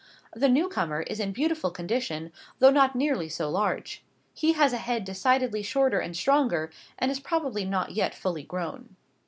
[0.33, 4.03] The new comer is in beautiful condition, though not nearly so large.
[4.33, 8.95] He has a head decidedly shorter and stronger, and is probably not yet fully grown.